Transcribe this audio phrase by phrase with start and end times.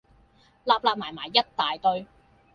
[0.65, 2.07] 擸擸埋埋一大堆